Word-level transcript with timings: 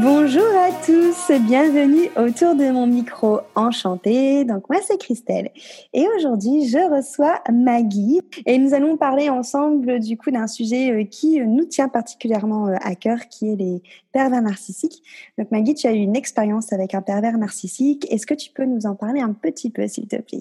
Bonjour 0.00 0.46
à 0.56 0.70
tous, 0.86 1.32
bienvenue 1.40 2.08
autour 2.16 2.54
de 2.54 2.70
mon 2.70 2.86
micro 2.86 3.40
enchanté. 3.56 4.44
Donc 4.44 4.68
moi 4.70 4.78
c'est 4.80 4.96
Christelle 4.96 5.50
et 5.92 6.06
aujourd'hui 6.16 6.68
je 6.68 6.78
reçois 6.78 7.40
Maggie 7.52 8.20
et 8.46 8.58
nous 8.58 8.74
allons 8.74 8.96
parler 8.96 9.28
ensemble 9.28 9.98
du 9.98 10.16
coup 10.16 10.30
d'un 10.30 10.46
sujet 10.46 10.92
euh, 10.92 11.04
qui 11.04 11.40
nous 11.40 11.64
tient 11.64 11.88
particulièrement 11.88 12.68
euh, 12.68 12.76
à 12.80 12.94
cœur 12.94 13.28
qui 13.28 13.50
est 13.50 13.56
les 13.56 13.82
pervers 14.12 14.42
narcissiques. 14.42 15.02
Donc 15.36 15.50
Maggie, 15.50 15.74
tu 15.74 15.88
as 15.88 15.92
eu 15.92 15.98
une 15.98 16.14
expérience 16.14 16.72
avec 16.72 16.94
un 16.94 17.02
pervers 17.02 17.36
narcissique. 17.36 18.06
Est-ce 18.08 18.26
que 18.26 18.34
tu 18.34 18.52
peux 18.52 18.66
nous 18.66 18.86
en 18.86 18.94
parler 18.94 19.20
un 19.20 19.32
petit 19.32 19.70
peu 19.70 19.88
s'il 19.88 20.06
te 20.06 20.16
plaît? 20.16 20.38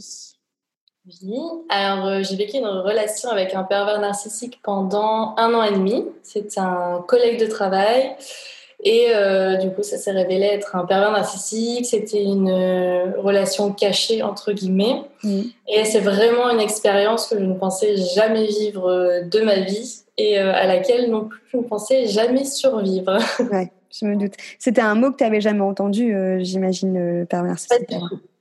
Oui, 1.24 1.40
alors 1.70 2.06
euh, 2.06 2.22
j'ai 2.22 2.36
vécu 2.36 2.58
une 2.58 2.68
relation 2.68 3.30
avec 3.30 3.56
un 3.56 3.64
pervers 3.64 4.02
narcissique 4.02 4.60
pendant 4.62 5.34
un 5.38 5.52
an 5.56 5.64
et 5.64 5.72
demi. 5.72 6.06
C'est 6.22 6.60
un 6.60 7.04
collègue 7.08 7.40
de 7.40 7.48
travail. 7.48 8.16
Et 8.84 9.08
euh, 9.10 9.58
du 9.58 9.72
coup, 9.72 9.82
ça 9.82 9.98
s'est 9.98 10.12
révélé 10.12 10.46
être 10.46 10.76
un 10.76 10.86
pervers 10.86 11.12
narcissique. 11.12 11.86
C'était 11.86 12.24
une 12.24 12.50
euh, 12.50 13.12
relation 13.18 13.72
cachée, 13.72 14.22
entre 14.22 14.52
guillemets. 14.52 15.02
Mm. 15.24 15.42
Et 15.68 15.84
c'est 15.84 16.00
vraiment 16.00 16.50
une 16.50 16.60
expérience 16.60 17.28
que 17.28 17.40
je 17.40 17.44
ne 17.44 17.56
pensais 17.56 17.96
jamais 17.98 18.46
vivre 18.46 18.88
euh, 18.88 19.22
de 19.22 19.42
ma 19.42 19.62
vie 19.62 20.02
et 20.20 20.40
à 20.40 20.66
laquelle 20.66 21.12
non 21.12 21.26
plus 21.26 21.40
je 21.52 21.58
ne 21.58 21.64
pensais 21.64 22.08
jamais 22.08 22.44
survivre. 22.44 23.18
Ouais, 23.52 23.72
je 23.92 24.06
me 24.06 24.16
doute. 24.16 24.34
C'était 24.58 24.82
un 24.82 24.96
mot 24.96 25.12
que 25.12 25.18
tu 25.18 25.24
n'avais 25.24 25.42
jamais 25.42 25.62
entendu, 25.62 26.16
j'imagine, 26.40 27.28
pervers 27.30 27.52
narcissique. 27.52 27.88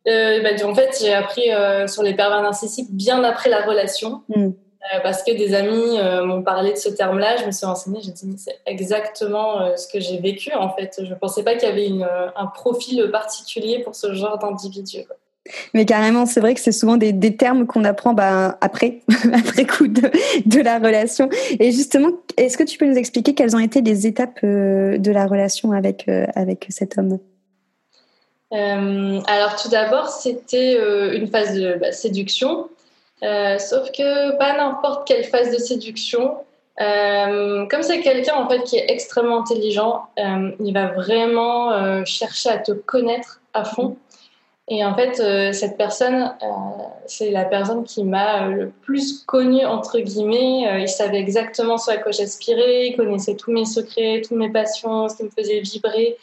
Bah, 0.07 0.65
en 0.65 0.75
fait, 0.75 0.99
j'ai 0.99 1.13
appris 1.13 1.51
sur 1.87 2.03
les 2.03 2.15
pervers 2.15 2.41
narcissiques 2.41 2.91
bien 2.91 3.23
après 3.25 3.51
la 3.51 3.67
relation. 3.67 4.23
Mm. 4.35 4.53
Euh, 4.95 5.01
parce 5.03 5.23
que 5.23 5.33
des 5.37 5.55
amis 5.55 5.99
euh, 5.99 6.25
m'ont 6.25 6.43
parlé 6.43 6.73
de 6.73 6.77
ce 6.77 6.89
terme-là, 6.89 7.37
je 7.39 7.47
me 7.47 7.51
suis 7.51 7.67
renseignée, 7.67 8.01
j'ai 8.03 8.13
dit 8.13 8.35
c'est 8.37 8.59
exactement 8.67 9.61
euh, 9.61 9.77
ce 9.77 9.89
que 9.89 9.99
j'ai 9.99 10.19
vécu 10.19 10.53
en 10.55 10.71
fait. 10.71 11.01
Je 11.03 11.11
ne 11.11 11.15
pensais 11.15 11.43
pas 11.43 11.55
qu'il 11.55 11.69
y 11.69 11.73
avait 11.73 11.91
un 12.37 12.47
profil 12.47 13.09
particulier 13.11 13.81
pour 13.83 13.95
ce 13.95 14.15
genre 14.15 14.39
d'individu. 14.39 14.99
Mais 15.75 15.85
carrément, 15.85 16.27
c'est 16.27 16.41
vrai 16.41 16.55
que 16.55 16.61
c'est 16.61 16.73
souvent 16.73 16.97
des, 16.97 17.37
termes 17.37 17.67
qu'on 17.67 17.85
apprend 17.85 18.15
bah, 18.15 18.59
après, 18.61 19.01
après 19.33 19.65
coup 19.65 19.87
de, 19.87 20.11
de, 20.45 20.61
la 20.61 20.79
relation. 20.79 21.29
Et 21.61 21.71
justement, 21.71 22.11
est-ce 22.37 22.57
que 22.59 22.65
tu 22.65 22.79
peux 22.79 22.87
nous 22.87 22.97
expliquer 22.97 23.35
quelles 23.35 23.55
ont 23.55 23.61
été 23.61 23.81
les 23.81 24.09
étapes 24.09 24.45
de 24.45 25.11
la 25.11 25.27
relation 25.27 25.71
avec, 25.71 26.09
avec 26.35 26.67
cet 26.71 26.99
homme? 26.99 27.19
Alors 28.51 29.57
tout 29.61 29.69
d'abord, 29.69 30.09
c'était 30.09 30.79
une 31.17 31.29
phase 31.29 31.55
de 31.55 31.79
bah, 31.81 31.93
séduction. 31.93 32.69
Euh, 33.23 33.59
sauf 33.59 33.91
que 33.93 34.37
pas 34.37 34.57
n'importe 34.57 35.07
quelle 35.07 35.25
phase 35.25 35.51
de 35.51 35.59
séduction. 35.59 36.37
Euh, 36.81 37.67
comme 37.67 37.83
c'est 37.83 38.01
quelqu'un 38.01 38.35
en 38.35 38.49
fait 38.49 38.63
qui 38.65 38.77
est 38.77 38.91
extrêmement 38.91 39.41
intelligent, 39.41 40.03
euh, 40.19 40.51
il 40.61 40.75
va 40.75 40.89
vraiment 40.89 42.05
chercher 42.05 42.51
à 42.51 42.59
te 42.59 42.73
connaître 42.73 43.41
à 43.55 43.65
fond. 43.65 43.97
Et 44.69 44.85
en 44.85 44.97
fait, 44.97 45.15
cette 45.55 45.77
personne, 45.77 46.35
c'est 47.07 47.31
la 47.31 47.45
personne 47.45 47.85
qui 47.85 48.03
m'a 48.03 48.49
le 48.49 48.71
plus 48.83 49.23
connue 49.25 49.65
entre 49.65 50.01
guillemets. 50.01 50.81
il 50.81 50.89
savait 50.89 51.21
exactement 51.21 51.79
ce 51.79 51.93
à 51.93 51.99
quoi 51.99 52.11
j'aspirais, 52.11 52.89
il 52.89 52.97
connaissait 52.97 53.37
tous 53.37 53.53
mes 53.53 53.65
secrets, 53.65 54.23
toutes 54.23 54.37
mes 54.37 54.51
passions, 54.51 55.09
ce 55.09 55.19
qui 55.19 55.23
me 55.23 55.31
faisait 55.31 55.61
vibrer. 55.61 56.17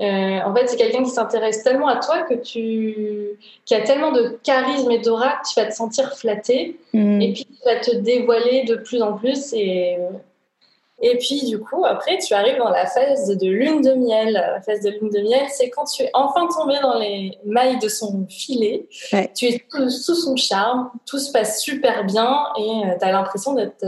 Euh, 0.00 0.40
en 0.44 0.54
fait, 0.54 0.66
c'est 0.68 0.76
quelqu'un 0.76 1.02
qui 1.02 1.10
s'intéresse 1.10 1.62
tellement 1.62 1.88
à 1.88 1.96
toi 1.96 2.22
que 2.22 2.34
tu, 2.34 3.38
qui 3.64 3.74
a 3.74 3.80
tellement 3.80 4.12
de 4.12 4.38
charisme 4.42 4.90
et 4.90 4.98
d'aura 4.98 5.38
que 5.38 5.48
tu 5.48 5.58
vas 5.58 5.66
te 5.66 5.74
sentir 5.74 6.16
flatté. 6.16 6.78
Mm. 6.92 7.20
Et 7.22 7.32
puis, 7.32 7.46
tu 7.46 7.64
vas 7.64 7.80
te 7.80 7.94
dévoiler 7.96 8.64
de 8.64 8.76
plus 8.76 9.00
en 9.00 9.14
plus. 9.14 9.54
Et, 9.54 9.96
et 11.00 11.16
puis, 11.16 11.46
du 11.46 11.58
coup, 11.58 11.86
après, 11.86 12.18
tu 12.18 12.34
arrives 12.34 12.58
dans 12.58 12.68
la 12.68 12.84
phase 12.84 13.28
de 13.28 13.48
lune 13.48 13.80
de 13.80 13.94
miel. 13.94 14.32
La 14.34 14.60
phase 14.60 14.82
de 14.82 14.90
lune 14.90 15.08
de 15.08 15.20
miel, 15.20 15.46
c'est 15.48 15.70
quand 15.70 15.84
tu 15.84 16.02
es 16.02 16.10
enfin 16.12 16.46
tombé 16.46 16.74
dans 16.82 16.98
les 16.98 17.38
mailles 17.46 17.78
de 17.78 17.88
son 17.88 18.26
filet. 18.28 18.86
Tu 19.34 19.46
es 19.46 19.64
sous 19.88 20.14
son 20.14 20.36
charme. 20.36 20.90
Tout 21.06 21.18
se 21.18 21.32
passe 21.32 21.62
super 21.62 22.04
bien 22.04 22.48
et 22.58 22.68
euh, 22.68 22.98
tu 22.98 23.04
as 23.04 23.12
l'impression 23.12 23.54
d'être. 23.54 23.84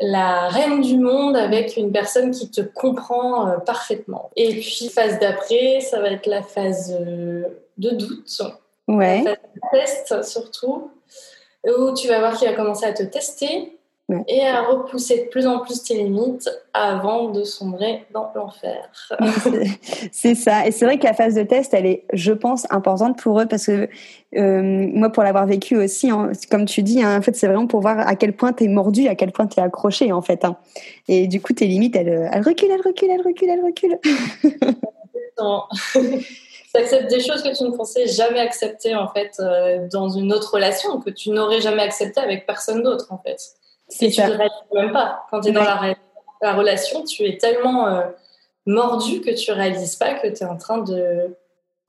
La 0.00 0.48
reine 0.48 0.80
du 0.80 0.96
monde 0.96 1.36
avec 1.36 1.76
une 1.76 1.92
personne 1.92 2.30
qui 2.30 2.50
te 2.50 2.62
comprend 2.62 3.48
euh, 3.48 3.58
parfaitement. 3.58 4.30
Et 4.34 4.52
puis, 4.52 4.88
phase 4.88 5.18
d'après, 5.18 5.80
ça 5.80 6.00
va 6.00 6.10
être 6.10 6.26
la 6.26 6.42
phase 6.42 6.96
euh, 6.98 7.44
de 7.76 7.90
doute. 7.90 8.42
Ouais. 8.88 9.22
La 9.22 9.36
phase 9.36 9.50
de 9.54 9.78
test, 9.78 10.22
surtout, 10.24 10.90
où 11.66 11.94
tu 11.94 12.08
vas 12.08 12.18
voir 12.20 12.36
qu'il 12.36 12.48
va 12.48 12.54
commencer 12.54 12.86
à 12.86 12.92
te 12.92 13.02
tester 13.02 13.78
et 14.28 14.46
à 14.46 14.62
repousser 14.62 15.24
de 15.24 15.28
plus 15.28 15.46
en 15.46 15.60
plus 15.60 15.82
tes 15.82 15.94
limites 15.94 16.48
avant 16.72 17.28
de 17.28 17.44
sombrer 17.44 18.04
dans 18.12 18.30
l'enfer. 18.34 18.88
c'est 20.12 20.34
ça. 20.34 20.66
Et 20.66 20.70
c'est 20.70 20.84
vrai 20.84 20.98
que 20.98 21.04
la 21.04 21.14
phase 21.14 21.34
de 21.34 21.42
test, 21.42 21.74
elle 21.74 21.86
est, 21.86 22.04
je 22.12 22.32
pense, 22.32 22.66
importante 22.70 23.18
pour 23.18 23.40
eux 23.40 23.46
parce 23.46 23.66
que 23.66 23.88
euh, 24.36 24.62
moi, 24.62 25.10
pour 25.10 25.22
l'avoir 25.22 25.46
vécu 25.46 25.76
aussi, 25.76 26.10
hein, 26.10 26.30
comme 26.50 26.64
tu 26.64 26.82
dis, 26.82 27.02
hein, 27.02 27.18
en 27.18 27.22
fait, 27.22 27.34
c'est 27.34 27.46
vraiment 27.46 27.66
pour 27.66 27.80
voir 27.80 27.98
à 27.98 28.14
quel 28.14 28.34
point 28.34 28.52
tu 28.52 28.64
es 28.64 28.68
mordu, 28.68 29.08
à 29.08 29.14
quel 29.14 29.32
point 29.32 29.46
tu 29.46 29.58
es 29.58 29.62
accroché, 29.62 30.12
en 30.12 30.22
fait. 30.22 30.44
Hein. 30.44 30.56
Et 31.08 31.26
du 31.26 31.40
coup, 31.40 31.52
tes 31.52 31.66
limites, 31.66 31.96
elles, 31.96 32.28
elles 32.32 32.42
reculent, 32.42 32.70
elles 32.70 32.82
reculent, 32.84 33.10
elles 33.10 33.22
reculent, 33.22 33.50
elles 33.50 33.64
reculent. 33.64 33.98
tu 35.94 36.76
acceptes 36.80 37.10
des 37.10 37.20
choses 37.20 37.42
que 37.42 37.56
tu 37.56 37.64
ne 37.64 37.70
pensais 37.70 38.06
jamais 38.06 38.40
accepter, 38.40 38.94
en 38.94 39.08
fait, 39.08 39.32
euh, 39.40 39.88
dans 39.90 40.08
une 40.08 40.32
autre 40.32 40.54
relation, 40.54 41.00
que 41.00 41.10
tu 41.10 41.30
n'aurais 41.30 41.60
jamais 41.60 41.82
accepté 41.82 42.20
avec 42.20 42.46
personne 42.46 42.82
d'autre, 42.82 43.06
en 43.10 43.18
fait. 43.18 43.40
Et 44.00 44.10
tu 44.10 44.20
ne 44.20 44.26
réalises 44.26 44.50
même 44.72 44.92
pas. 44.92 45.26
Quand 45.30 45.40
tu 45.40 45.48
es 45.48 45.52
dans 45.52 45.64
la, 45.64 45.94
la, 46.42 46.54
relation, 46.54 47.04
tu 47.04 47.24
es 47.24 47.38
tellement 47.38 47.88
euh, 47.88 48.02
mordu 48.66 49.20
que 49.20 49.30
tu 49.30 49.50
réalises 49.52 49.96
pas 49.96 50.14
que 50.14 50.28
tu 50.28 50.42
es 50.42 50.46
en 50.46 50.56
train 50.56 50.78
de, 50.78 51.36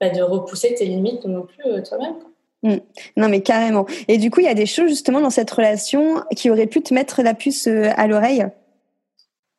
bah, 0.00 0.10
de 0.10 0.22
repousser 0.22 0.74
tes 0.74 0.84
limites 0.84 1.24
non 1.24 1.42
plus 1.42 1.70
euh, 1.70 1.82
toi-même. 1.82 2.16
Mm. 2.62 2.82
Non, 3.16 3.28
mais 3.28 3.40
carrément. 3.42 3.86
Et 4.08 4.18
du 4.18 4.30
coup, 4.30 4.40
il 4.40 4.46
y 4.46 4.50
a 4.50 4.54
des 4.54 4.66
choses 4.66 4.88
justement 4.88 5.20
dans 5.20 5.30
cette 5.30 5.50
relation 5.50 6.22
qui 6.36 6.50
auraient 6.50 6.66
pu 6.66 6.82
te 6.82 6.92
mettre 6.92 7.22
la 7.22 7.34
puce 7.34 7.66
euh, 7.68 7.90
à 7.96 8.06
l'oreille? 8.06 8.46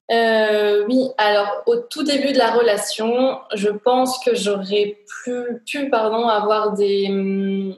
Oui, 0.10 1.10
alors 1.18 1.64
au 1.66 1.78
tout 1.78 2.04
début 2.04 2.34
de 2.34 2.38
la 2.38 2.52
relation, 2.52 3.40
je 3.56 3.70
pense 3.70 4.24
que 4.24 4.36
j'aurais 4.36 4.98
pu, 5.24 5.32
pu 5.66 5.90
pardon, 5.90 6.28
avoir 6.28 6.74
des, 6.74 7.10
mm, 7.10 7.76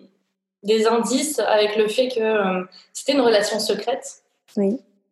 des 0.64 0.86
indices 0.86 1.40
avec 1.40 1.78
le 1.78 1.88
fait 1.88 2.10
que 2.10 2.66
c'était 2.92 3.14
une 3.14 3.22
relation 3.22 3.60
secrète. 3.60 4.25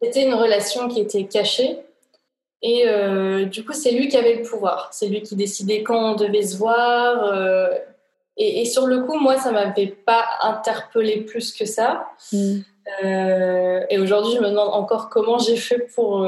C'était 0.02 0.24
une 0.24 0.34
relation 0.34 0.88
qui 0.88 1.00
était 1.00 1.26
cachée. 1.26 1.80
Et 2.64 2.88
euh, 2.88 3.46
du 3.46 3.66
coup, 3.66 3.74
c'est 3.74 3.92
lui 3.92 4.08
qui 4.08 4.18
avait 4.18 4.36
le 4.36 4.42
pouvoir. 4.42 4.90
C'est 4.92 5.08
lui 5.08 5.22
qui 5.22 5.36
décidait 5.36 5.84
quand 5.84 6.14
on 6.14 6.16
devait 6.16 6.44
se 6.44 6.58
voir. 6.58 7.26
Euh, 7.26 7.78
et, 8.38 8.66
sur 8.66 8.88
le 8.88 9.04
coup, 9.04 9.20
moi, 9.20 9.38
ça 9.38 9.52
m'avait 9.52 9.88
pas 9.88 10.26
interpellé 10.42 11.22
plus 11.22 11.54
que 11.54 11.66
ça. 11.66 12.08
Mm. 12.32 12.60
Euh, 13.04 13.82
et 13.90 14.00
aujourd'hui, 14.00 14.34
je 14.36 14.40
me 14.40 14.50
demande 14.50 14.70
encore 14.70 15.10
comment 15.10 15.38
j'ai 15.38 15.58
fait 15.58 15.80
pour 15.94 16.26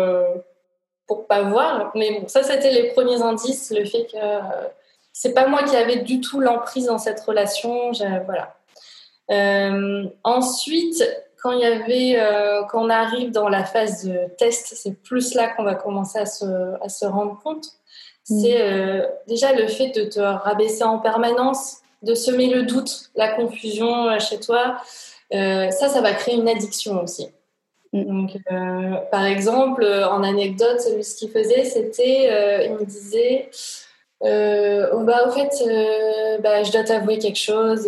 pour 1.08 1.28
pas 1.28 1.44
voir. 1.44 1.92
Mais 1.96 2.20
bon, 2.20 2.28
ça, 2.28 2.44
c'était 2.44 2.72
les 2.72 2.90
premiers 2.90 3.22
indices, 3.22 3.72
le 3.76 3.86
fait 3.86 4.06
que 4.06 4.18
c'est 5.14 5.34
pas 5.34 5.48
moi 5.48 5.64
qui 5.64 5.76
avais 5.76 5.98
du 5.98 6.20
tout 6.20 6.42
l'emprise 6.42 6.88
dans 6.88 6.98
cette 6.98 7.22
relation. 7.22 7.92
Voilà. 8.26 8.56
ensuite, 10.24 11.04
quand 11.46 11.52
il 11.52 11.60
y 11.60 11.66
avait, 11.66 12.16
euh, 12.20 12.64
quand 12.64 12.84
on 12.84 12.90
arrive 12.90 13.30
dans 13.30 13.50
la 13.50 13.64
phase 13.64 14.06
de 14.06 14.18
test, 14.36 14.74
c'est 14.76 15.00
plus 15.04 15.36
là 15.36 15.48
qu'on 15.50 15.64
va 15.64 15.76
commencer 15.76 16.18
à 16.18 16.26
se, 16.26 16.44
à 16.84 16.90
se 16.90 17.06
rendre 17.06 17.40
compte. 17.44 17.68
Mm. 18.32 18.40
C'est 18.40 18.62
euh, 18.62 19.06
déjà 19.28 19.54
le 19.54 19.68
fait 19.68 19.90
de 19.90 20.06
te 20.06 20.20
rabaisser 20.20 20.84
en 20.84 20.98
permanence, 20.98 21.82
de 22.02 22.16
semer 22.16 22.52
le 22.52 22.64
doute, 22.64 23.12
la 23.16 23.28
confusion 23.28 24.08
euh, 24.08 24.18
chez 24.18 24.40
toi. 24.40 24.78
ça, 25.32 25.88
ça 25.88 26.02
va 26.02 26.14
créer 26.14 26.34
une 26.34 26.50
addiction 26.50 27.04
aussi. 27.04 27.28
Mm. 27.94 28.06
Donc, 28.06 28.32
par 29.12 29.26
exemple, 29.26 29.86
en 29.86 30.24
anecdote, 30.24 30.82
lui, 30.96 31.04
ce 31.04 31.16
qu'il 31.16 31.30
faisait, 31.30 31.64
c'était, 31.64 32.66
il 32.66 32.74
me 32.74 32.86
disait, 32.86 33.52
oh, 34.24 35.04
bah, 35.04 35.28
au 35.28 35.30
fait, 35.30 35.52
bah, 36.42 36.64
je 36.64 36.72
dois 36.72 36.84
t'avouer 36.84 37.20
quelque 37.20 37.38
chose. 37.38 37.88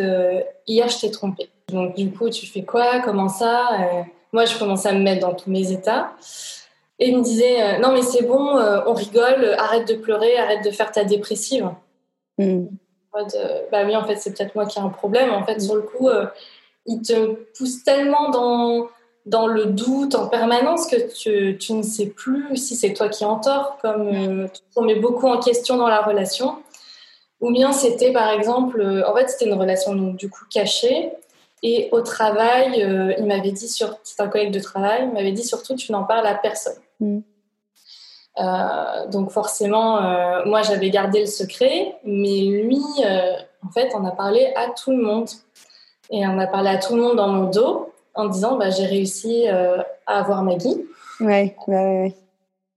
hier, 0.68 0.88
je 0.90 1.00
t'ai 1.00 1.10
trompé. 1.10 1.50
Donc, 1.72 1.96
du 1.96 2.12
coup, 2.12 2.30
tu 2.30 2.46
fais 2.46 2.64
quoi? 2.64 3.00
Comment 3.00 3.30
ça? 3.30 3.68
Euh, 3.74 4.04
Moi, 4.34 4.46
je 4.46 4.58
commençais 4.58 4.90
à 4.90 4.94
me 4.94 5.02
mettre 5.02 5.28
dans 5.28 5.34
tous 5.34 5.50
mes 5.50 5.72
états. 5.72 6.14
Et 7.00 7.10
il 7.10 7.18
me 7.18 7.24
disait 7.24 7.62
euh, 7.62 7.80
Non, 7.80 7.92
mais 7.92 8.02
c'est 8.02 8.24
bon, 8.24 8.58
euh, 8.58 8.82
on 8.88 8.94
rigole, 8.94 9.56
arrête 9.58 9.88
de 9.88 9.96
pleurer, 9.96 10.38
arrête 10.38 10.64
de 10.64 10.72
faire 10.72 10.92
ta 10.92 11.04
dépressive. 11.04 11.70
Hmm. 12.38 12.66
bah 13.14 13.84
oui, 13.86 13.96
en 13.96 14.06
fait, 14.06 14.18
c'est 14.18 14.36
peut-être 14.36 14.56
moi 14.56 14.66
qui 14.66 14.80
ai 14.80 14.82
un 14.82 14.90
problème. 14.90 15.32
En 15.32 15.44
fait, 15.44 15.60
sur 15.60 15.76
le 15.76 15.82
coup, 15.82 16.10
il 16.86 17.02
te 17.02 17.34
pousse 17.58 17.84
tellement 17.84 18.30
dans, 18.30 18.88
dans 19.28 19.46
le 19.46 19.66
doute 19.66 20.16
en 20.16 20.28
permanence 20.28 20.88
que 20.88 20.96
tu, 21.14 21.58
tu 21.58 21.74
ne 21.74 21.84
sais 21.84 22.08
plus 22.08 22.56
si 22.56 22.76
c'est 22.76 22.94
toi 22.94 23.10
qui 23.10 23.26
en 23.26 23.40
tort, 23.40 23.78
comme 23.82 24.08
euh, 24.08 24.48
on 24.76 24.84
met 24.84 24.96
beaucoup 24.96 25.28
en 25.28 25.40
question 25.40 25.76
dans 25.76 25.90
la 25.90 26.02
relation. 26.02 26.56
Ou 27.42 27.52
bien 27.52 27.72
c'était 27.72 28.12
par 28.12 28.32
exemple, 28.32 28.82
en 29.06 29.14
fait 29.14 29.30
c'était 29.30 29.46
une 29.46 29.60
relation 29.60 29.94
donc, 29.94 30.16
du 30.16 30.30
coup 30.30 30.46
cachée. 30.50 31.12
Et 31.64 31.90
au 31.92 32.02
travail, 32.02 32.84
euh, 32.84 33.14
il 33.18 33.26
m'avait 33.26 33.52
dit, 33.52 33.68
sur, 33.68 33.98
c'est 34.04 34.22
un 34.22 34.28
collègue 34.28 34.52
de 34.52 34.60
travail, 34.60 35.06
il 35.08 35.14
m'avait 35.14 35.32
dit 35.32 35.44
surtout 35.44 35.76
tu 35.76 35.92
n'en 35.92 36.04
parles 36.04 36.28
à 36.28 36.36
personne. 36.36 36.78
Mm. 37.00 37.20
donc 39.12 39.32
forcément, 39.32 40.02
moi 40.46 40.62
j'avais 40.62 40.90
gardé 40.90 41.22
le 41.22 41.26
secret, 41.26 41.96
mais 42.04 42.42
lui, 42.42 42.82
en 43.66 43.72
fait, 43.72 43.90
on 43.96 44.06
a 44.06 44.12
parlé 44.12 44.54
à 44.56 44.70
tout 44.70 44.92
le 44.92 45.02
monde. 45.02 45.30
Et 46.10 46.26
on 46.26 46.40
a 46.40 46.48
parlé 46.48 46.70
à 46.70 46.78
tout 46.78 46.96
le 46.96 47.02
monde 47.02 47.18
dans 47.18 47.28
mon 47.28 47.50
dos 47.50 47.92
en 48.16 48.26
disant 48.26 48.58
bah, 48.58 48.70
j'ai 48.70 48.86
réussi 48.86 49.48
euh, 49.48 49.82
à 50.06 50.20
avoir 50.20 50.44
Maggie. 50.44 50.86
Ouais, 51.20 51.56
ouais, 51.68 51.76
ouais. 51.76 52.16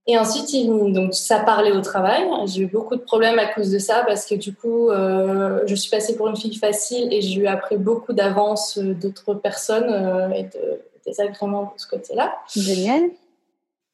Et 0.07 0.17
ensuite, 0.17 0.51
il, 0.53 0.93
donc, 0.93 1.13
ça 1.13 1.39
parlait 1.39 1.71
au 1.71 1.81
travail. 1.81 2.27
J'ai 2.45 2.61
eu 2.61 2.65
beaucoup 2.67 2.95
de 2.95 3.01
problèmes 3.01 3.37
à 3.37 3.45
cause 3.45 3.69
de 3.69 3.79
ça 3.79 4.03
parce 4.05 4.25
que 4.25 4.35
du 4.35 4.53
coup, 4.53 4.89
euh, 4.89 5.61
je 5.67 5.75
suis 5.75 5.91
passée 5.91 6.15
pour 6.15 6.27
une 6.27 6.35
fille 6.35 6.55
facile 6.55 7.13
et 7.13 7.21
j'ai 7.21 7.41
eu 7.41 7.47
après 7.47 7.77
beaucoup 7.77 8.13
d'avance 8.13 8.79
d'autres 8.79 9.35
personnes 9.35 9.89
euh, 9.89 10.29
et 10.31 10.43
de 10.43 10.81
désagréments 11.05 11.73
de 11.75 11.79
ce 11.79 11.87
côté-là. 11.87 12.33
Génial. 12.55 13.11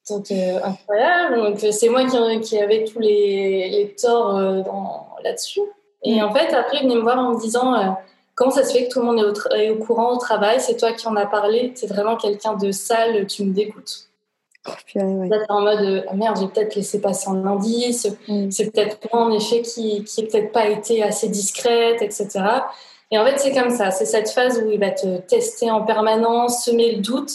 Donc, 0.09 0.31
incroyable. 0.31 1.35
Donc, 1.35 1.59
c'est 1.71 1.89
moi 1.89 2.05
qui, 2.05 2.39
qui, 2.41 2.57
avais 2.57 2.85
tous 2.85 2.99
les, 2.99 3.69
les 3.69 3.95
torts 4.01 4.39
là-dessus. 5.21 5.61
Et 6.03 6.21
mm. 6.21 6.23
en 6.23 6.33
fait, 6.33 6.53
après, 6.53 6.77
il 6.77 6.83
venait 6.83 6.95
me 6.95 7.01
voir 7.01 7.19
en 7.19 7.33
me 7.33 7.39
disant 7.41 7.97
Comment 8.37 8.51
ça 8.51 8.63
se 8.63 8.71
fait 8.71 8.87
que 8.87 8.93
tout 8.93 8.99
le 8.99 9.05
monde 9.07 9.35
est 9.55 9.71
au, 9.71 9.77
courant 9.77 10.13
au 10.13 10.17
travail? 10.17 10.61
C'est 10.61 10.77
toi 10.77 10.91
qui 10.91 11.07
en 11.07 11.15
as 11.15 11.25
parlé. 11.25 11.71
C'est 11.73 11.87
vraiment 11.87 12.15
quelqu'un 12.15 12.53
de 12.53 12.71
sale. 12.71 13.25
Tu 13.25 13.43
me 13.43 13.51
dégoûtes. 13.51 14.09
Oh, 14.67 14.71
Là, 14.95 15.37
en 15.49 15.61
mode 15.61 16.05
ah 16.07 16.13
merde, 16.13 16.37
j'ai 16.39 16.47
peut-être 16.47 16.75
laissé 16.75 16.99
passer 16.99 17.29
un 17.29 17.45
indice. 17.45 18.07
Mm. 18.27 18.51
C'est 18.51 18.71
peut-être 18.71 18.97
moi, 19.11 19.23
en 19.23 19.31
effet, 19.31 19.61
qui 19.61 20.03
n'ai 20.17 20.27
peut-être 20.27 20.51
pas 20.51 20.67
été 20.67 21.03
assez 21.03 21.29
discrète, 21.29 22.01
etc. 22.01 22.27
Et 23.11 23.17
en 23.17 23.25
fait, 23.25 23.37
c'est 23.39 23.53
comme 23.53 23.69
ça. 23.69 23.91
C'est 23.91 24.05
cette 24.05 24.29
phase 24.29 24.61
où 24.61 24.69
il 24.69 24.79
va 24.79 24.91
te 24.91 25.17
tester 25.21 25.71
en 25.71 25.83
permanence, 25.83 26.65
semer 26.65 26.95
le 26.95 27.01
doute. 27.01 27.31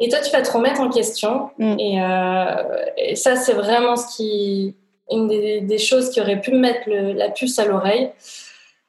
Et 0.00 0.08
toi, 0.08 0.18
tu 0.20 0.30
vas 0.30 0.42
te 0.42 0.50
remettre 0.50 0.80
en 0.80 0.90
question. 0.90 1.50
Mm. 1.58 1.76
Euh, 1.80 2.84
et, 2.96 3.16
ça, 3.16 3.36
c'est 3.36 3.54
vraiment 3.54 3.96
ce 3.96 4.16
qui, 4.16 4.74
une 5.10 5.28
des, 5.28 5.78
choses 5.78 6.10
qui 6.10 6.20
aurait 6.20 6.40
pu 6.40 6.52
me 6.52 6.58
mettre 6.58 6.88
la 6.88 7.30
puce 7.30 7.58
à 7.58 7.64
l'oreille. 7.64 8.10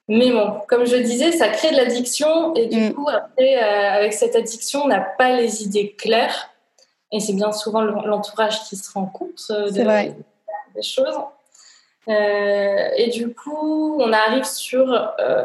Mais 0.07 0.31
bon, 0.31 0.53
comme 0.67 0.85
je 0.85 0.97
disais, 0.97 1.31
ça 1.31 1.47
crée 1.47 1.71
de 1.71 1.77
l'addiction 1.77 2.53
et 2.55 2.67
du 2.67 2.79
mm. 2.79 2.93
coup, 2.93 3.07
après, 3.09 3.57
euh, 3.57 3.91
avec 3.91 4.13
cette 4.13 4.35
addiction, 4.35 4.83
on 4.83 4.87
n'a 4.87 4.99
pas 4.99 5.35
les 5.35 5.63
idées 5.63 5.95
claires. 5.97 6.51
Et 7.15 7.19
c'est 7.21 7.33
bien 7.33 7.51
souvent 7.51 7.81
l'entourage 7.81 8.63
qui 8.65 8.75
se 8.75 8.91
rend 8.91 9.05
compte 9.05 9.41
euh, 9.49 9.69
de, 9.71 10.13
des 10.75 10.81
choses. 10.81 11.15
Euh, 12.07 12.89
et 12.97 13.09
du 13.09 13.33
coup, 13.33 13.97
on 13.99 14.11
arrive 14.11 14.43
sur 14.43 14.85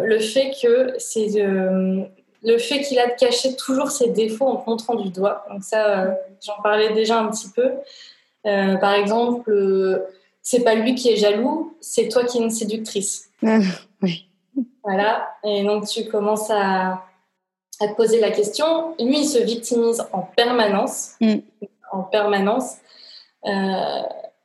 le 0.03 0.19
fait 0.19 0.53
que 0.61 0.95
c'est 0.99 1.29
le 2.43 2.59
fait 2.59 2.81
qu'il 2.81 2.99
a 2.99 3.07
de 3.07 3.15
cacher 3.15 3.55
toujours 3.55 3.91
ses 3.91 4.09
défauts 4.09 4.47
en 4.47 4.65
montrant 4.67 4.97
du 4.97 5.11
doigt. 5.11 5.47
Donc 5.51 5.63
ça, 5.63 6.17
j'en 6.45 6.61
parlais 6.63 6.93
déjà 6.93 7.21
un 7.21 7.29
petit 7.29 7.49
peu. 7.51 7.71
par 8.43 8.95
exemple, 8.95 10.05
c'est 10.43 10.65
pas 10.65 10.75
lui 10.75 10.97
qui 10.97 11.11
est 11.11 11.17
jaloux, 11.17 11.77
c'est 11.81 12.09
toi 12.09 12.25
qui 12.25 12.39
es 12.39 12.41
une 12.43 12.51
séductrice. 12.51 13.31
oui. 14.03 14.27
Voilà. 14.83 15.29
Et 15.45 15.63
donc, 15.63 15.87
tu 15.87 16.09
commences 16.09 16.51
à, 16.51 17.05
te 17.89 17.95
poser 17.95 18.21
la 18.21 18.31
question. 18.31 18.95
Lui, 18.99 19.21
il 19.21 19.27
se 19.27 19.39
victimise 19.39 20.03
en 20.13 20.23
permanence. 20.23 21.13
Mm. 21.21 21.37
En 21.93 22.03
permanence. 22.03 22.77
Euh, 23.47 24.03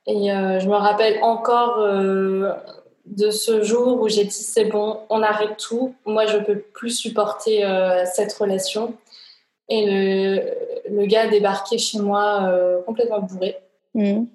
et 0.08 0.32
euh, 0.32 0.60
je 0.60 0.68
me 0.68 0.76
rappelle 0.76 1.22
encore 1.22 1.80
euh, 1.80 2.54
de 3.06 3.30
ce 3.32 3.64
jour 3.64 4.02
où 4.02 4.08
j'ai 4.08 4.24
dit 4.24 4.32
c'est 4.32 4.66
bon, 4.66 5.00
on 5.10 5.22
arrête 5.22 5.58
tout. 5.58 5.96
Moi, 6.06 6.26
je 6.26 6.38
peux 6.38 6.60
plus 6.60 6.92
supporter 6.92 7.64
cette 8.14 8.34
relation. 8.34 8.94
Et 9.68 9.86
le, 9.86 10.96
le, 10.96 11.06
gars 11.08 11.24
a 11.24 11.28
débarqué 11.28 11.78
chez 11.78 12.00
moi 12.00 12.52
complètement 12.86 13.20
bourré. 13.20 13.58
Mm. 13.94 14.26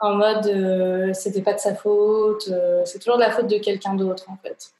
En 0.00 0.14
mode, 0.14 1.14
c'était 1.14 1.42
pas 1.42 1.54
de 1.54 1.58
sa 1.58 1.74
faute, 1.74 2.48
c'est 2.84 2.98
toujours 2.98 3.16
de 3.16 3.22
la 3.22 3.30
faute 3.30 3.48
de 3.48 3.58
quelqu'un 3.58 3.94
d'autre 3.94 4.26
en 4.28 4.36
fait. 4.36 4.72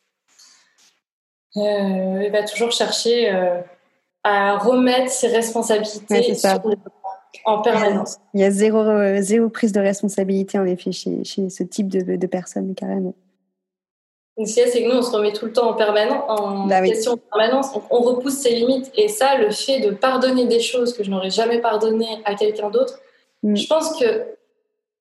Euh, 1.56 2.22
il 2.24 2.30
va 2.30 2.42
toujours 2.42 2.72
chercher 2.72 3.32
euh, 3.32 3.60
à 4.22 4.58
remettre 4.58 5.10
ses 5.10 5.28
responsabilités 5.28 6.36
en 7.44 7.62
permanence. 7.62 8.16
Il 8.34 8.40
y 8.40 8.44
a 8.44 8.50
zéro, 8.50 8.78
euh, 8.78 9.20
zéro 9.20 9.48
prise 9.48 9.72
de 9.72 9.80
responsabilité 9.80 10.58
en 10.58 10.66
effet 10.66 10.92
chez, 10.92 11.24
chez 11.24 11.48
ce 11.48 11.62
type 11.62 11.88
de, 11.88 12.16
de 12.16 12.26
personnes 12.26 12.74
carrément. 12.74 13.14
Ce 14.38 14.44
c'est 14.44 14.84
que 14.84 14.88
nous, 14.88 14.98
on 14.98 15.02
se 15.02 15.10
remet 15.10 15.32
tout 15.32 15.46
le 15.46 15.52
temps 15.52 15.70
en, 15.70 15.74
permanence, 15.74 16.22
en 16.28 16.66
bah 16.68 16.80
question 16.82 17.12
en 17.12 17.16
permanence. 17.16 17.70
On, 17.90 18.00
repousse 18.02 18.36
ses 18.36 18.54
limites. 18.54 18.88
Et 18.96 19.08
ça, 19.08 19.36
le 19.36 19.50
fait 19.50 19.80
de 19.80 19.90
pardonner 19.90 20.46
des 20.46 20.60
choses 20.60 20.96
que 20.96 21.02
je 21.02 21.10
n'aurais 21.10 21.30
jamais 21.30 21.60
pardonné 21.60 22.06
à 22.24 22.36
quelqu'un 22.36 22.70
d'autre, 22.70 23.00
mm. 23.42 23.56
je 23.56 23.66
pense 23.66 23.98
que 23.98 24.26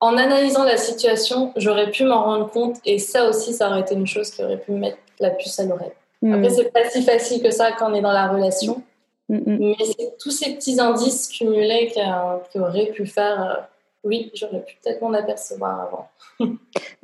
en 0.00 0.16
analysant 0.16 0.64
la 0.64 0.76
situation, 0.76 1.52
j'aurais 1.54 1.90
pu 1.90 2.04
m'en 2.04 2.24
rendre 2.24 2.50
compte. 2.50 2.78
Et 2.84 2.98
ça 2.98 3.28
aussi, 3.28 3.54
ça 3.54 3.68
aurait 3.68 3.80
été 3.80 3.94
une 3.94 4.08
chose 4.08 4.30
qui 4.30 4.42
aurait 4.42 4.58
pu 4.58 4.72
me 4.72 4.78
mettre 4.78 4.98
la 5.20 5.30
puce 5.30 5.58
à 5.60 5.64
l'oreille. 5.64 5.92
Après, 6.24 6.48
mm. 6.48 6.50
c'est 6.50 6.72
pas 6.72 6.88
si 6.90 7.02
facile 7.02 7.42
que 7.42 7.50
ça 7.50 7.72
quand 7.72 7.90
on 7.90 7.94
est 7.94 8.00
dans 8.00 8.12
la 8.12 8.28
relation. 8.28 8.82
Mm, 9.28 9.36
mm. 9.36 9.58
Mais 9.60 9.84
c'est 9.84 10.18
tous 10.18 10.30
ces 10.30 10.54
petits 10.54 10.80
indices 10.80 11.28
cumulés 11.28 11.92
qui, 11.92 12.58
auraient 12.58 12.90
pu 12.92 13.06
faire 13.06 13.42
euh, 13.42 13.54
oui, 14.04 14.30
j'aurais 14.34 14.64
pu 14.64 14.76
peut-être 14.82 15.02
m'en 15.02 15.12
apercevoir 15.12 15.80
avant. 15.80 16.08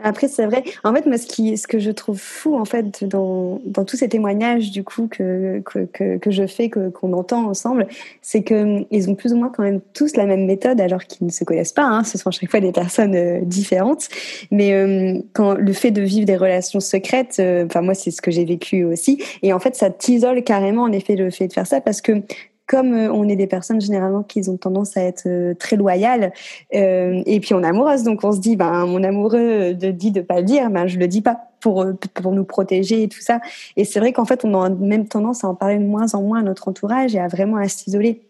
Après, 0.03 0.29
c'est 0.29 0.47
vrai. 0.47 0.63
En 0.85 0.95
fait, 0.95 1.07
moi, 1.07 1.19
ce, 1.19 1.67
que 1.67 1.79
je 1.81 1.91
trouve 1.91 2.19
fou, 2.19 2.57
en 2.57 2.65
fait, 2.65 3.05
dans, 3.05 3.61
dans 3.65 3.85
tous 3.85 3.97
ces 3.97 4.09
témoignages, 4.09 4.71
du 4.71 4.85
coup, 4.85 5.09
que, 5.09 5.61
que, 5.65 6.17
que, 6.19 6.31
je 6.31 6.47
fais, 6.47 6.71
qu'on 6.71 7.13
entend 7.13 7.47
ensemble, 7.47 7.89
c'est 8.23 8.45
qu'ils 8.45 8.57
hum, 8.57 9.09
ont 9.09 9.15
plus 9.17 9.33
ou 9.33 9.37
moins 9.37 9.49
quand 9.49 9.65
même 9.65 9.81
tous 9.93 10.17
la 10.17 10.25
même 10.25 10.47
méthode, 10.47 10.81
alors 10.81 11.05
qu'ils 11.05 11.27
ne 11.27 11.33
se 11.33 11.43
connaissent 11.43 11.73
pas. 11.73 11.85
Hein, 11.85 12.05
ce 12.05 12.17
sont 12.17 12.29
à 12.29 12.33
chaque 12.33 12.51
fois 12.51 12.61
des 12.61 12.73
personnes 12.73 13.17
euh, 13.17 13.41
différentes. 13.41 14.09
Mais 14.53 14.73
euh, 14.73 15.21
quand 15.33 15.55
le 15.55 15.73
fait 15.73 15.91
de 15.91 16.03
vivre 16.03 16.27
des 16.27 16.37
relations 16.37 16.81
secrètes, 16.81 17.37
euh, 17.41 17.67
enfin, 17.67 17.81
moi, 17.83 17.95
c'est 17.95 18.13
ce 18.13 18.23
que 18.23 18.31
j'ai 18.31 18.45
vécu 18.45 18.85
aussi. 18.85 19.21
Et 19.43 19.53
en 19.53 19.59
fait, 19.59 19.75
ça 19.75 19.91
t'isole 19.91 20.45
carrément, 20.45 20.83
en 20.83 20.93
effet, 20.93 21.17
le 21.17 21.31
fait 21.31 21.49
de 21.49 21.53
faire 21.53 21.67
ça, 21.67 21.81
parce 21.81 22.01
que 22.01 22.23
comme 22.67 22.95
euh, 22.95 23.13
on 23.13 23.29
est 23.29 23.37
des 23.37 23.47
personnes 23.47 23.81
généralement 23.81 24.23
qui 24.23 24.49
ont 24.49 24.57
tendance 24.57 24.97
à 24.97 25.03
être 25.03 25.25
euh, 25.27 25.55
très 25.55 25.77
loyales 25.77 26.33
euh, 26.75 27.23
et 27.27 27.41
puis 27.41 27.55
on 27.55 27.63
est 27.63 27.67
amoureuse 27.67 28.03
donc 28.03 28.25
on 28.25 28.33
se 28.33 28.41
dit 28.41 28.57
ben 28.57 28.87
mon 28.87 29.03
amoureux 29.03 29.75
de 29.75 29.91
dit 29.91 30.11
de 30.11 30.21
pas 30.21 30.39
le 30.39 30.45
dire 30.45 30.71
ben 30.71 30.87
je 30.87 30.99
le 30.99 31.07
dis 31.07 31.21
pas 31.21 31.39
pour 31.61 31.87
pour 32.15 32.33
nous 32.33 32.45
protéger 32.45 33.03
et 33.03 33.09
tout 33.09 33.21
ça 33.21 33.41
et 33.77 33.85
c'est 33.85 34.01
vrai 34.01 34.13
qu'en 34.13 34.25
fait 34.25 34.45
on 34.45 34.61
a 34.61 34.69
même 34.71 35.09
tendance 35.09 35.45
à 35.45 35.49
en 35.49 35.55
parler 35.55 35.79
de 35.79 35.85
moins 35.85 36.15
en 36.15 36.23
moins 36.23 36.41
à 36.41 36.43
notre 36.43 36.69
entourage 36.69 37.15
et 37.15 37.21
à 37.21 37.29
vraiment 37.29 37.57
à 37.57 37.69
s'isoler 37.69 38.23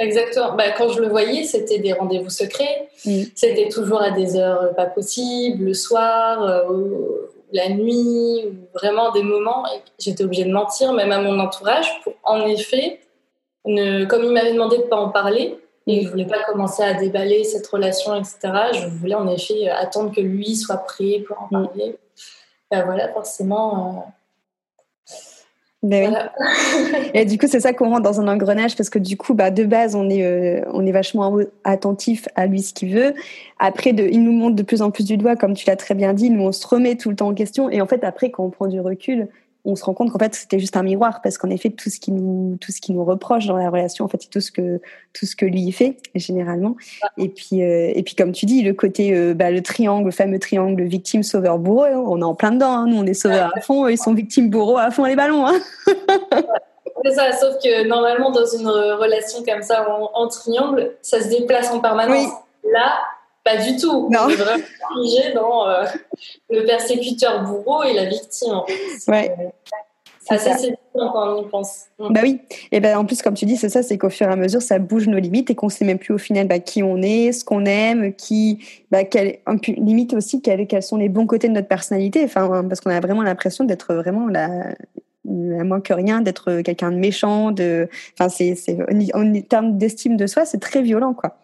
Exactement. 0.00 0.56
Ben, 0.56 0.72
quand 0.76 0.88
je 0.88 1.00
le 1.00 1.08
voyais, 1.08 1.44
c'était 1.44 1.78
des 1.78 1.92
rendez-vous 1.92 2.28
secrets. 2.28 2.88
Mm. 3.04 3.22
C'était 3.36 3.68
toujours 3.68 4.02
à 4.02 4.10
des 4.10 4.34
heures 4.34 4.74
pas 4.74 4.86
possibles, 4.86 5.66
le 5.66 5.72
soir, 5.72 6.66
la 7.52 7.68
nuit, 7.68 8.58
vraiment 8.74 9.12
des 9.12 9.22
moments. 9.22 9.64
J'étais 10.00 10.24
obligée 10.24 10.46
de 10.46 10.52
mentir, 10.52 10.92
même 10.94 11.12
à 11.12 11.22
mon 11.22 11.38
entourage, 11.38 11.86
pour 12.02 12.14
en 12.24 12.44
effet 12.44 12.98
comme 13.64 14.24
il 14.24 14.32
m'avait 14.32 14.52
demandé 14.52 14.78
de 14.78 14.82
ne 14.82 14.88
pas 14.88 14.96
en 14.96 15.08
parler, 15.08 15.58
et 15.86 16.02
je 16.02 16.08
voulais 16.08 16.26
pas 16.26 16.42
commencer 16.44 16.82
à 16.82 16.94
déballer 16.94 17.44
cette 17.44 17.66
relation, 17.66 18.14
etc. 18.14 18.38
Je 18.72 18.86
voulais 18.86 19.14
en 19.14 19.28
effet 19.28 19.68
attendre 19.68 20.14
que 20.14 20.20
lui 20.20 20.56
soit 20.56 20.78
prêt 20.78 21.22
pour 21.26 21.42
en 21.42 21.46
mm. 21.46 21.66
parler. 21.66 21.96
Ben 22.70 22.84
voilà, 22.84 23.12
forcément. 23.12 24.06
Euh, 25.12 25.16
ben 25.82 26.30
et 27.14 27.26
du 27.26 27.36
coup, 27.36 27.46
c'est 27.46 27.60
ça 27.60 27.74
qu'on 27.74 27.90
rentre 27.90 28.02
dans 28.02 28.18
un 28.18 28.28
engrenage 28.28 28.74
parce 28.74 28.88
que 28.88 28.98
du 28.98 29.18
coup, 29.18 29.34
bah, 29.34 29.50
de 29.50 29.64
base, 29.64 29.94
on 29.94 30.08
est, 30.08 30.24
euh, 30.24 30.64
on 30.72 30.86
est 30.86 30.92
vachement 30.92 31.38
attentif 31.62 32.26
à 32.34 32.46
lui 32.46 32.62
ce 32.62 32.72
qu'il 32.72 32.94
veut. 32.94 33.12
Après, 33.58 33.92
de, 33.92 34.04
il 34.04 34.24
nous 34.24 34.32
montre 34.32 34.56
de 34.56 34.62
plus 34.62 34.80
en 34.80 34.90
plus 34.90 35.04
du 35.04 35.18
doigt, 35.18 35.36
comme 35.36 35.52
tu 35.52 35.66
l'as 35.66 35.76
très 35.76 35.94
bien 35.94 36.14
dit. 36.14 36.30
Nous, 36.30 36.42
on 36.42 36.52
se 36.52 36.66
remet 36.66 36.96
tout 36.96 37.10
le 37.10 37.16
temps 37.16 37.28
en 37.28 37.34
question. 37.34 37.68
Et 37.68 37.82
en 37.82 37.86
fait, 37.86 38.02
après, 38.02 38.30
quand 38.30 38.44
on 38.44 38.50
prend 38.50 38.66
du 38.66 38.80
recul, 38.80 39.28
on 39.64 39.76
se 39.76 39.84
rend 39.84 39.94
compte 39.94 40.10
qu'en 40.10 40.18
fait 40.18 40.34
c'était 40.34 40.58
juste 40.58 40.76
un 40.76 40.82
miroir 40.82 41.20
parce 41.22 41.38
qu'en 41.38 41.48
effet 41.48 41.70
tout 41.70 41.88
ce 41.88 41.98
qui 41.98 42.12
nous 42.12 42.56
tout 42.60 42.70
ce 42.70 42.80
qui 42.80 42.92
nous 42.92 43.04
reproche 43.04 43.46
dans 43.46 43.56
la 43.56 43.70
relation 43.70 44.04
en 44.04 44.08
fait 44.08 44.20
c'est 44.22 44.28
tout 44.28 44.40
ce 44.40 44.52
que 44.52 44.80
tout 45.12 45.26
ce 45.26 45.34
que 45.34 45.46
lui 45.46 45.72
fait 45.72 45.96
généralement. 46.14 46.76
Et 47.16 47.28
puis 47.28 47.62
euh, 47.62 47.92
et 47.94 48.02
puis 48.02 48.14
comme 48.14 48.32
tu 48.32 48.46
dis 48.46 48.62
le 48.62 48.74
côté 48.74 49.14
euh, 49.14 49.34
bah, 49.34 49.50
le 49.50 49.62
triangle 49.62 50.06
le 50.06 50.10
fameux 50.10 50.38
triangle 50.38 50.82
victime 50.82 51.22
sauveur 51.22 51.58
bourreau 51.58 51.84
hein, 51.84 52.04
on 52.06 52.20
est 52.20 52.24
en 52.24 52.34
plein 52.34 52.52
dedans 52.52 52.72
hein. 52.72 52.86
nous 52.86 52.98
on 52.98 53.06
est 53.06 53.14
sauveurs 53.14 53.52
à 53.56 53.60
fond 53.60 53.88
ils 53.88 53.98
sont 53.98 54.14
victimes 54.14 54.50
bourreaux 54.50 54.78
à 54.78 54.90
fond 54.90 55.04
les 55.04 55.16
ballons 55.16 55.46
hein. 55.46 55.58
c'est 57.04 57.12
ça 57.12 57.32
sauf 57.32 57.54
que 57.62 57.86
normalement 57.86 58.30
dans 58.30 58.46
une 58.46 58.68
relation 58.68 59.42
comme 59.44 59.62
ça 59.62 59.86
en, 60.14 60.28
triangle 60.28 60.92
ça 61.00 61.20
se 61.20 61.28
déplace 61.28 61.70
en 61.70 61.80
permanence. 61.80 62.30
Là 62.70 62.98
pas 63.44 63.58
du 63.58 63.76
tout. 63.76 64.08
Non. 64.10 64.20
On 64.24 64.28
est 64.30 64.36
vraiment 64.36 64.64
figé 64.94 65.32
dans 65.34 65.68
euh, 65.68 65.84
le 66.50 66.64
persécuteur 66.64 67.44
bourreau 67.44 67.82
et 67.84 67.92
la 67.92 68.06
victime. 68.06 68.62
Ouais. 69.06 69.34
C'est 70.26 70.34
assez 70.36 70.52
séduisant 70.52 71.12
quand 71.12 71.36
on 71.36 71.42
y 71.42 71.48
pense. 71.50 71.84
Mm. 71.98 72.12
Bah 72.12 72.20
oui. 72.22 72.40
Et 72.72 72.80
ben 72.80 72.96
en 72.96 73.04
plus, 73.04 73.20
comme 73.20 73.34
tu 73.34 73.44
dis, 73.44 73.56
c'est 73.56 73.68
ça, 73.68 73.82
c'est 73.82 73.98
qu'au 73.98 74.08
fur 74.08 74.26
et 74.26 74.32
à 74.32 74.36
mesure, 74.36 74.62
ça 74.62 74.78
bouge 74.78 75.06
nos 75.06 75.18
limites 75.18 75.50
et 75.50 75.54
qu'on 75.54 75.68
sait 75.68 75.84
même 75.84 75.98
plus 75.98 76.14
au 76.14 76.18
final 76.18 76.48
bah, 76.48 76.58
qui 76.58 76.82
on 76.82 77.02
est, 77.02 77.32
ce 77.32 77.44
qu'on 77.44 77.66
aime, 77.66 78.14
qui, 78.14 78.64
bah, 78.90 79.04
quel, 79.04 79.40
un 79.44 79.58
peu- 79.58 79.72
limite 79.72 80.14
aussi 80.14 80.40
quels, 80.40 80.66
quels 80.66 80.82
sont 80.82 80.96
les 80.96 81.10
bons 81.10 81.26
côtés 81.26 81.48
de 81.48 81.52
notre 81.52 81.68
personnalité. 81.68 82.24
Enfin, 82.24 82.64
parce 82.66 82.80
qu'on 82.80 82.90
a 82.90 83.00
vraiment 83.00 83.22
l'impression 83.22 83.64
d'être 83.64 83.92
vraiment 83.94 84.26
la, 84.26 84.46
à 85.26 85.64
moins 85.64 85.82
que 85.82 85.92
rien, 85.92 86.22
d'être 86.22 86.62
quelqu'un 86.62 86.90
de 86.90 86.96
méchant. 86.96 87.50
De, 87.50 87.90
enfin, 88.18 88.30
c'est, 88.30 88.56
en 89.12 89.40
termes 89.42 89.76
d'estime 89.76 90.16
de 90.16 90.26
soi, 90.26 90.46
c'est 90.46 90.60
très 90.60 90.80
violent, 90.80 91.12
quoi. 91.12 91.36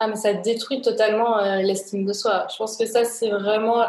Ah, 0.00 0.08
mais 0.08 0.16
ça 0.16 0.32
détruit 0.34 0.82
totalement 0.82 1.38
euh, 1.38 1.58
l'estime 1.58 2.04
de 2.04 2.12
soi. 2.12 2.46
Je 2.50 2.56
pense 2.56 2.76
que 2.76 2.84
ça, 2.84 3.04
c'est 3.04 3.30
vraiment 3.30 3.84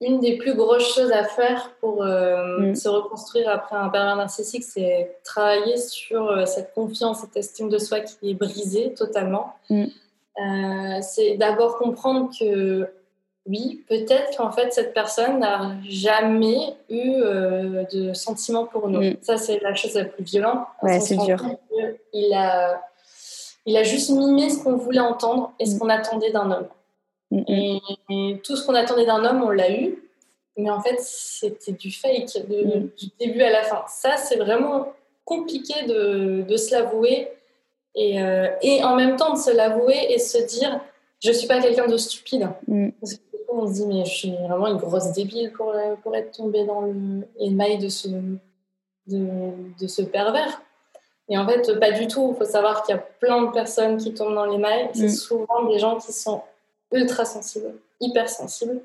une 0.00 0.20
des 0.20 0.36
plus 0.36 0.54
grosses 0.54 0.94
choses 0.94 1.12
à 1.12 1.24
faire 1.24 1.72
pour 1.80 2.02
euh, 2.02 2.58
Mm. 2.58 2.74
se 2.74 2.88
reconstruire 2.88 3.48
après 3.48 3.76
un 3.76 3.88
pervers 3.88 4.16
narcissique, 4.16 4.64
c'est 4.64 5.16
travailler 5.24 5.76
sur 5.76 6.28
euh, 6.28 6.46
cette 6.46 6.72
confiance, 6.72 7.20
cette 7.20 7.36
estime 7.36 7.68
de 7.68 7.78
soi 7.78 8.00
qui 8.00 8.30
est 8.30 8.34
brisée 8.34 8.94
totalement. 8.94 9.54
Mm. 9.70 9.86
C'est 11.02 11.36
d'abord 11.36 11.76
comprendre 11.76 12.30
que 12.38 12.88
oui, 13.46 13.84
peut-être 13.88 14.36
qu'en 14.36 14.50
fait 14.50 14.72
cette 14.72 14.94
personne 14.94 15.40
n'a 15.40 15.72
jamais 15.86 16.74
eu 16.88 17.12
de 17.92 18.14
sentiments 18.14 18.64
pour 18.64 18.88
nous. 18.88 19.02
Mm. 19.02 19.16
Ça, 19.20 19.36
c'est 19.36 19.60
la 19.60 19.74
chose 19.74 19.94
la 19.94 20.06
plus 20.06 20.24
violente. 20.24 20.66
Ouais, 20.82 21.00
c'est 21.00 21.16
dur. 21.16 21.44
Il 22.14 22.32
a, 22.32 22.80
il 23.66 23.76
a 23.76 23.82
juste 23.82 24.10
mimé 24.10 24.50
ce 24.50 24.62
qu'on 24.62 24.76
voulait 24.76 25.00
entendre 25.00 25.52
et 25.58 25.66
ce 25.66 25.74
Mm. 25.74 25.78
qu'on 25.78 25.88
attendait 25.88 26.32
d'un 26.32 26.50
homme. 26.50 26.68
Mm, 27.30 27.38
mm. 27.38 27.44
Et, 28.10 28.40
tout 28.44 28.56
ce 28.56 28.66
qu'on 28.66 28.74
attendait 28.74 29.06
d'un 29.06 29.24
homme, 29.24 29.42
on 29.42 29.50
l'a 29.50 29.70
eu. 29.72 29.98
Mais 30.56 30.70
en 30.70 30.80
fait, 30.80 30.96
c'était 31.00 31.72
du 31.72 31.90
fake, 31.90 32.46
de- 32.48 32.78
Mm. 32.80 32.88
du 32.98 33.06
début 33.18 33.42
à 33.42 33.50
la 33.50 33.62
fin. 33.62 33.82
Ça, 33.88 34.16
c'est 34.16 34.36
vraiment 34.36 34.92
compliqué 35.24 35.86
de, 35.86 36.42
de 36.42 36.56
se 36.56 36.72
l'avouer. 36.72 37.28
Et, 37.94 38.20
euh, 38.22 38.48
et 38.62 38.82
en 38.84 38.96
même 38.96 39.16
temps, 39.16 39.32
de 39.34 39.38
se 39.38 39.50
l'avouer 39.50 40.12
et 40.12 40.18
se 40.18 40.38
dire, 40.38 40.80
je 41.20 41.28
ne 41.28 41.34
suis 41.34 41.46
pas 41.46 41.60
quelqu'un 41.60 41.86
de 41.86 41.96
stupide. 41.96 42.48
Mm. 42.66 42.90
Parce 43.00 43.14
que 43.14 43.18
du 43.36 43.44
coup, 43.46 43.56
on 43.60 43.66
se 43.68 43.72
dit, 43.74 43.86
mais 43.86 44.04
je 44.04 44.10
suis 44.14 44.32
vraiment 44.48 44.66
une 44.66 44.76
grosse 44.78 45.12
débile 45.12 45.52
pour, 45.52 45.72
pour 46.02 46.14
être 46.16 46.32
tombée 46.36 46.64
dans 46.66 46.82
le 46.82 47.26
émail 47.38 47.78
de 47.78 47.88
ce, 47.88 48.08
de, 48.08 49.26
de 49.80 49.86
ce 49.86 50.02
pervers. 50.02 50.60
Et 51.32 51.38
en 51.38 51.46
fait, 51.48 51.78
pas 51.80 51.92
du 51.92 52.06
tout. 52.08 52.34
Il 52.34 52.38
faut 52.44 52.50
savoir 52.50 52.82
qu'il 52.82 52.94
y 52.94 52.98
a 52.98 53.02
plein 53.20 53.40
de 53.46 53.50
personnes 53.52 53.96
qui 53.96 54.12
tombent 54.12 54.34
dans 54.34 54.44
l'émail. 54.44 54.90
C'est 54.92 55.04
Mm. 55.06 55.08
souvent 55.28 55.62
des 55.70 55.78
gens 55.78 55.96
qui 55.96 56.12
sont 56.12 56.42
ultra 56.92 57.24
sensibles, 57.24 57.72
hyper 58.00 58.28
sensibles. 58.28 58.80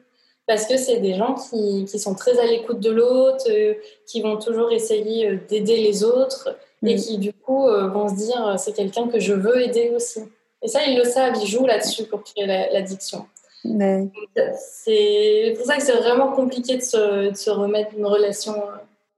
Parce 0.47 0.65
que 0.65 0.77
c'est 0.77 0.99
des 1.07 1.15
gens 1.15 1.33
qui, 1.35 1.83
qui 1.89 1.99
sont 1.99 2.15
très 2.15 2.39
à 2.39 2.45
l'écoute 2.45 2.79
de 2.79 2.89
l'autre, 2.91 3.45
euh, 3.49 3.73
qui 4.05 4.21
vont 4.21 4.37
toujours 4.37 4.71
essayer 4.71 5.27
euh, 5.29 5.37
d'aider 5.49 5.77
les 5.87 6.05
autres 6.05 6.55
et 6.83 6.95
Mm. 6.95 6.99
qui, 6.99 7.17
du 7.17 7.33
coup, 7.33 7.67
euh, 7.67 7.87
vont 7.89 8.07
se 8.07 8.15
dire 8.15 8.55
c'est 8.57 8.71
quelqu'un 8.73 9.07
que 9.09 9.19
je 9.19 9.33
veux 9.33 9.61
aider 9.61 9.91
aussi. 9.95 10.21
Et 10.61 10.67
ça, 10.69 10.79
ils 10.87 10.97
le 10.97 11.03
savent, 11.03 11.35
ils 11.43 11.47
jouent 11.47 11.65
là-dessus 11.65 12.05
pour 12.05 12.23
créer 12.23 12.45
la- 12.45 12.69
l'addiction. 12.71 13.25
C'est 14.85 15.53
pour 15.57 15.65
ça 15.65 15.75
que 15.77 15.83
c'est 15.83 15.97
vraiment 15.97 16.31
compliqué 16.31 16.77
de 16.77 16.81
se, 16.81 17.29
de 17.31 17.35
se 17.35 17.49
remettre 17.49 17.93
d'une 17.93 18.05
relation 18.05 18.55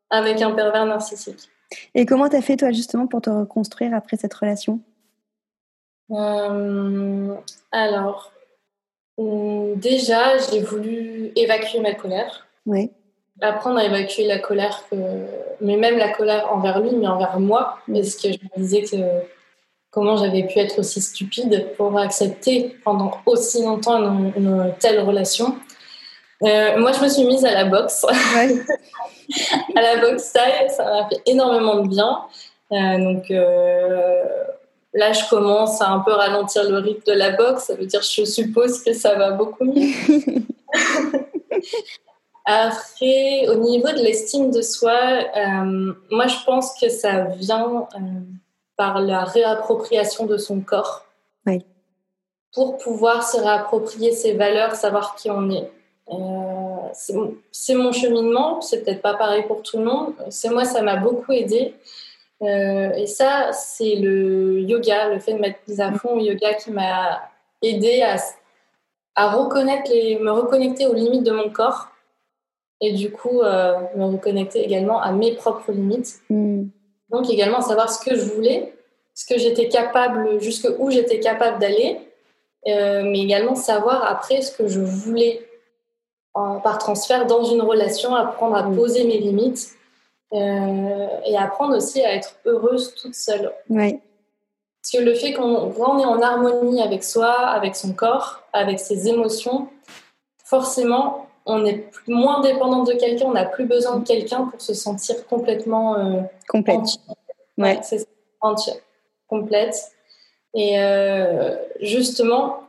avec 0.10 0.42
un 0.42 0.52
pervers 0.52 0.86
narcissique. 0.88 1.48
Et 1.96 2.06
comment 2.06 2.30
t'as 2.30 2.42
fait 2.42 2.58
toi 2.58 2.72
justement 2.72 3.08
pour 3.08 3.22
te 3.22 3.30
reconstruire 3.30 3.94
après 3.94 4.18
cette 4.18 4.34
relation? 4.34 4.80
Euh, 6.12 7.36
alors, 7.72 8.32
hum, 9.18 9.76
déjà, 9.76 10.38
j'ai 10.38 10.62
voulu 10.62 11.32
évacuer 11.36 11.80
ma 11.80 11.94
colère, 11.94 12.48
Ouais. 12.66 12.90
apprendre 13.42 13.78
à 13.80 13.86
évacuer 13.86 14.26
la 14.26 14.40
colère, 14.40 14.84
que, 14.90 14.96
mais 15.62 15.78
même 15.78 15.98
la 15.98 16.10
colère 16.10 16.52
envers 16.52 16.80
lui, 16.82 16.92
mais 16.96 17.08
envers 17.08 17.40
moi, 17.40 17.80
parce 17.92 18.16
que 18.16 18.32
je 18.32 18.38
me 18.38 18.62
disais 18.62 18.82
que 18.84 18.98
comment 19.92 20.18
j'avais 20.18 20.44
pu 20.48 20.60
être 20.60 20.80
aussi 20.80 21.02
stupide 21.02 21.68
pour 21.78 21.98
accepter 21.98 22.76
pendant 22.84 23.12
aussi 23.26 23.64
longtemps 23.64 23.98
une, 23.98 24.34
une 24.36 24.74
telle 24.80 25.00
relation. 25.02 25.56
Euh, 26.44 26.78
moi, 26.78 26.92
je 26.94 27.04
me 27.04 27.10
suis 27.10 27.26
mise 27.26 27.44
à 27.46 27.54
la 27.54 27.66
boxe. 27.66 28.06
Ouais. 28.36 28.56
à 29.76 29.82
la 29.82 29.98
boxe 29.98 30.32
taille, 30.32 30.70
ça 30.70 30.86
m'a 30.86 31.10
fait 31.10 31.22
énormément 31.26 31.78
de 31.78 31.88
bien. 31.88 32.22
Euh, 32.72 32.98
donc 32.98 33.30
euh, 33.32 34.24
là, 34.94 35.12
je 35.12 35.28
commence 35.30 35.82
à 35.82 35.90
un 35.90 36.00
peu 36.00 36.14
ralentir 36.14 36.70
le 36.70 36.78
rythme 36.78 37.04
de 37.12 37.14
la 37.14 37.32
boxe. 37.32 37.66
Ça 37.66 37.76
veut 37.76 37.86
dire, 37.86 38.02
je 38.02 38.24
suppose 38.24 38.84
que 38.84 38.94
ça 38.94 39.16
va 39.16 39.32
beaucoup 39.32 39.66
mieux. 39.66 39.94
Après, 42.46 43.48
au 43.50 43.56
niveau 43.56 43.90
de 43.90 44.02
l'estime 44.02 44.50
de 44.50 44.62
soi, 44.62 44.98
moi, 46.10 46.26
je 46.28 46.44
pense 46.46 46.74
que 46.80 46.90
ça 46.90 47.26
vient 47.26 47.88
par 48.76 49.02
la 49.02 49.24
réappropriation 49.26 50.26
de 50.26 50.38
son 50.38 50.62
corps. 50.62 51.06
Oui. 51.46 51.64
Pour 52.54 52.78
pouvoir 52.78 53.28
se 53.28 53.38
réapproprier 53.38 54.14
ses 54.14 54.34
valeurs, 54.34 54.74
savoir 54.76 55.16
qui 55.16 55.30
on 55.30 55.52
est. 55.52 55.70
Euh, 56.12 56.90
c'est 56.94 57.76
mon- 57.76 57.92
cheminement, 57.92 58.62
c'est 58.62 58.84
peut-être 58.84 59.02
pas 59.02 59.14
pareil 59.14 59.44
pour 59.48 59.62
tout 59.62 59.78
le 59.78 59.86
monde. 59.86 60.14
C'est 60.30 60.50
moi, 60.50 60.66
ça 60.66 60.82
m'a 60.82 60.96
beaucoup 60.96 61.32
aidé. 61.32 61.74
Euh, 62.42 62.92
et 62.94 63.06
ça, 63.06 63.52
c'est 63.52 63.96
le 63.96 64.62
yoga, 64.62 65.10
le 65.10 65.20
fait 65.20 65.34
de 65.34 65.40
mettre 65.40 65.60
mise 65.68 65.82
à 65.82 65.92
fond 65.92 66.16
au 66.16 66.20
yoga 66.20 66.54
qui 66.54 66.72
m'a 66.72 67.22
aidé 67.62 68.02
à, 68.02 68.16
à 69.16 69.32
reconnaître 69.32 69.92
les, 69.92 70.18
me 70.18 70.32
reconnecter 70.32 70.88
aux 70.88 70.94
limites 70.94 71.24
de 71.24 71.32
mon 71.32 71.50
corps 71.50 71.90
et 72.82 72.94
du 72.94 73.12
coup 73.12 73.42
euh, 73.42 73.74
me 73.98 74.06
reconnecter 74.06 74.64
également 74.64 75.02
à 75.02 75.12
mes 75.12 75.34
propres 75.36 75.74
limites. 75.74 76.22
Mm. 76.30 76.68
Donc 77.10 77.30
également 77.30 77.62
savoir 77.62 77.92
ce 77.92 78.04
que 78.04 78.16
je 78.16 78.24
voulais, 78.24 78.74
ce 79.14 79.26
que 79.26 79.38
j'étais 79.38 79.68
capable, 79.68 80.40
jusque 80.40 80.68
où 80.78 80.90
j'étais 80.92 81.20
capable 81.20 81.60
d'aller, 81.60 82.00
euh, 82.68 83.04
mais 83.04 83.20
également 83.20 83.56
savoir 83.56 84.06
après 84.06 84.42
ce 84.42 84.56
que 84.56 84.68
je 84.68 84.80
voulais 84.80 85.46
en- 86.40 86.60
par 86.60 86.78
transfert 86.78 87.26
dans 87.28 87.44
une 87.44 87.62
relation, 87.62 88.16
apprendre 88.16 88.56
à 88.56 88.64
Mm. 88.64 88.76
poser 88.76 89.04
mes 89.04 89.18
limites 89.20 89.70
euh, 90.34 91.08
et 91.26 91.36
apprendre 91.38 91.76
aussi 91.76 92.02
à 92.04 92.14
être 92.14 92.36
heureuse 92.46 92.94
toute 92.96 93.16
seule. 93.16 93.52
Parce 94.82 94.92
que 94.94 95.00
le 95.00 95.14
fait 95.16 95.34
qu'on 95.34 95.74
on 95.78 96.00
est 96.00 96.06
en 96.06 96.22
harmonie 96.22 96.82
avec 96.82 97.04
soi, 97.04 97.32
avec 97.34 97.76
son 97.76 97.94
corps, 97.94 98.42
avec 98.54 98.80
ses 98.80 99.08
émotions, 99.10 99.68
forcément, 100.46 101.28
on 101.46 101.66
est 101.66 101.78
plus- 101.92 102.14
moins 102.14 102.42
dépendant 102.42 102.84
de 102.84 102.94
quelqu'un, 102.94 103.26
on 103.26 103.32
n'a 103.34 103.46
plus 103.46 103.66
besoin 103.66 103.98
de 103.98 104.06
quelqu'un 104.08 104.46
pour 104.46 104.62
se 104.62 104.74
sentir 104.74 105.26
complètement 105.28 105.96
euh, 105.98 106.22
Complète. 106.48 106.78
Ouais. 107.58 107.66
Ouais, 107.76 107.80
c'est 107.84 108.08
complète. 109.28 109.92
Et 110.54 110.80
euh, 110.80 111.56
justement, 111.82 112.60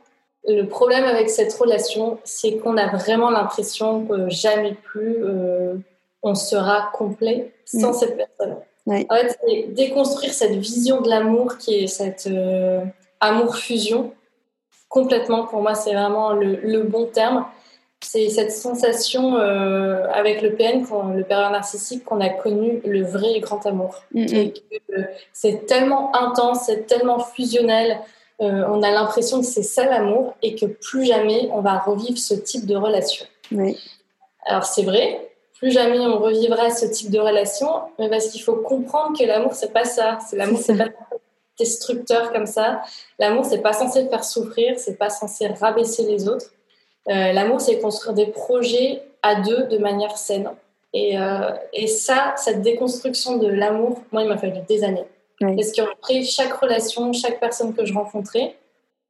le 0.47 0.63
problème 0.63 1.03
avec 1.03 1.29
cette 1.29 1.53
relation, 1.53 2.19
c'est 2.23 2.57
qu'on 2.57 2.77
a 2.77 2.87
vraiment 2.87 3.29
l'impression 3.29 4.05
que 4.05 4.29
jamais 4.29 4.73
plus 4.73 5.23
euh, 5.23 5.75
on 6.23 6.35
sera 6.35 6.89
complet 6.93 7.51
sans 7.65 7.91
Mm. 7.91 7.93
cette 7.93 8.17
personne. 8.17 8.55
En 8.87 9.15
fait, 9.15 9.37
c'est 9.45 9.63
déconstruire 9.69 10.33
cette 10.33 10.53
vision 10.53 11.01
de 11.01 11.09
l'amour 11.09 11.57
qui 11.57 11.75
est 11.75 11.87
cette 11.87 12.27
euh, 12.27 12.83
amour 13.19 13.55
fusion. 13.55 14.11
Complètement, 14.89 15.45
pour 15.45 15.61
moi, 15.61 15.75
c'est 15.75 15.93
vraiment 15.93 16.33
le, 16.33 16.55
le 16.55 16.81
bon 16.83 17.05
terme. 17.05 17.45
C'est 18.03 18.29
cette 18.29 18.51
sensation 18.51 19.37
euh, 19.37 20.07
avec 20.11 20.41
le 20.41 20.55
PN, 20.55 20.83
le 21.15 21.23
pervers 21.23 21.51
narcissique, 21.51 22.03
qu'on 22.03 22.19
a 22.19 22.29
connu 22.29 22.81
le 22.83 23.03
vrai 23.03 23.33
et 23.33 23.39
grand 23.39 23.63
amour. 23.67 24.01
Et 24.15 24.53
que 24.53 24.95
c'est 25.31 25.67
tellement 25.67 26.13
intense, 26.15 26.63
c'est 26.65 26.87
tellement 26.87 27.19
fusionnel. 27.19 27.99
Euh, 28.41 28.63
on 28.67 28.81
a 28.81 28.89
l'impression 28.89 29.39
que 29.39 29.45
c'est 29.45 29.63
ça 29.63 29.85
l'amour 29.85 30.35
et 30.41 30.55
que 30.55 30.65
plus 30.65 31.05
jamais 31.05 31.49
on 31.53 31.61
va 31.61 31.77
revivre 31.77 32.17
ce 32.17 32.33
type 32.33 32.65
de 32.65 32.75
relation. 32.75 33.25
Ouais. 33.51 33.75
Alors 34.45 34.65
c'est 34.65 34.83
vrai, 34.83 35.29
plus 35.59 35.71
jamais 35.71 35.99
on 35.99 36.17
revivra 36.17 36.71
ce 36.71 36.87
type 36.87 37.11
de 37.11 37.19
relation, 37.19 37.69
mais 37.99 38.09
parce 38.09 38.29
qu'il 38.29 38.41
faut 38.41 38.55
comprendre 38.55 39.17
que 39.17 39.23
l'amour 39.23 39.53
c'est 39.53 39.71
pas 39.71 39.85
ça. 39.85 40.17
C'est 40.27 40.37
l'amour, 40.37 40.59
C'est 40.59 40.75
pas 40.75 40.89
destructeur 41.59 42.33
comme 42.33 42.47
ça. 42.47 42.81
L'amour 43.19 43.45
c'est 43.45 43.61
pas 43.61 43.73
censé 43.73 44.07
faire 44.07 44.23
souffrir, 44.23 44.79
c'est 44.79 44.97
pas 44.97 45.11
censé 45.11 45.45
rabaisser 45.47 46.03
les 46.03 46.27
autres. 46.27 46.47
Euh, 47.09 47.33
l'amour 47.33 47.61
c'est 47.61 47.79
construire 47.79 48.15
des 48.15 48.27
projets 48.27 49.03
à 49.21 49.35
deux 49.35 49.65
de 49.65 49.77
manière 49.77 50.17
saine. 50.17 50.49
Et, 50.93 51.17
euh, 51.19 51.51
et 51.73 51.85
ça, 51.85 52.33
cette 52.37 52.61
déconstruction 52.63 53.37
de 53.37 53.47
l'amour, 53.47 54.01
moi 54.11 54.23
il 54.23 54.29
m'a 54.29 54.37
fallu 54.37 54.53
des 54.67 54.83
années. 54.83 55.05
Ouais. 55.41 55.55
Parce 55.55 55.71
qu'après 55.71 56.23
chaque 56.23 56.53
relation, 56.53 57.11
chaque 57.13 57.39
personne 57.39 57.73
que 57.73 57.85
je 57.85 57.93
rencontrais, 57.93 58.55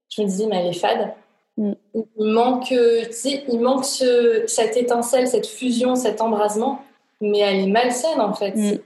je 0.10 0.22
me 0.22 0.28
disais 0.28 0.48
mais 0.48 0.58
elle 0.58 0.68
est 0.68 0.80
fade. 0.80 1.14
Mm. 1.58 1.74
Il 1.94 2.26
manque, 2.26 2.68
tu 2.68 3.12
sais, 3.12 3.44
il 3.48 3.60
manque 3.60 3.86
ce, 3.86 4.44
cette 4.48 4.78
étincelle, 4.78 5.28
cette 5.28 5.48
fusion, 5.48 5.96
cet 5.96 6.22
embrasement, 6.22 6.82
mais 7.20 7.40
elle 7.40 7.60
est 7.60 7.68
malsaine 7.68 8.22
en 8.22 8.34
fait. 8.34 8.56
Mm. 8.56 8.80